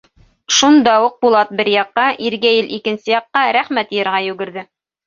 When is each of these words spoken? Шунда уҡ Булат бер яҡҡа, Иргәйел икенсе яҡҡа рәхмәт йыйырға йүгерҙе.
Шунда 0.59 0.95
уҡ 1.09 1.19
Булат 1.25 1.53
бер 1.61 1.69
яҡҡа, 1.75 2.07
Иргәйел 2.29 2.75
икенсе 2.81 3.17
яҡҡа 3.17 3.47
рәхмәт 3.61 3.97
йыйырға 3.97 4.29
йүгерҙе. 4.33 4.69